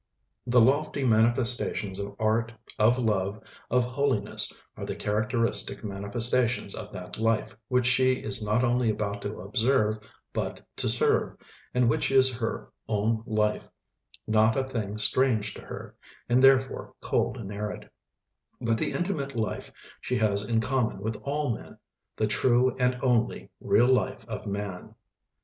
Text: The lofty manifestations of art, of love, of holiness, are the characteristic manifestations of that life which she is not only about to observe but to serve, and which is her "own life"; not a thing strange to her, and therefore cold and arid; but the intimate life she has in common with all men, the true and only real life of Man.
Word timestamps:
The 0.47 0.59
lofty 0.59 1.05
manifestations 1.05 1.99
of 1.99 2.15
art, 2.17 2.51
of 2.79 2.97
love, 2.97 3.39
of 3.69 3.85
holiness, 3.85 4.51
are 4.75 4.83
the 4.83 4.95
characteristic 4.95 5.83
manifestations 5.83 6.73
of 6.73 6.91
that 6.93 7.19
life 7.19 7.55
which 7.67 7.85
she 7.85 8.13
is 8.13 8.43
not 8.43 8.63
only 8.63 8.89
about 8.89 9.21
to 9.21 9.37
observe 9.41 9.99
but 10.33 10.59
to 10.77 10.89
serve, 10.89 11.37
and 11.75 11.87
which 11.87 12.09
is 12.09 12.35
her 12.35 12.71
"own 12.89 13.21
life"; 13.27 13.69
not 14.25 14.57
a 14.57 14.63
thing 14.63 14.97
strange 14.97 15.53
to 15.53 15.61
her, 15.61 15.93
and 16.27 16.43
therefore 16.43 16.95
cold 17.01 17.37
and 17.37 17.53
arid; 17.53 17.87
but 18.59 18.79
the 18.79 18.93
intimate 18.93 19.35
life 19.35 19.71
she 20.01 20.17
has 20.17 20.43
in 20.43 20.61
common 20.61 20.97
with 20.99 21.15
all 21.17 21.53
men, 21.55 21.77
the 22.15 22.25
true 22.25 22.75
and 22.79 22.97
only 23.03 23.51
real 23.59 23.85
life 23.87 24.27
of 24.27 24.47
Man. 24.47 24.95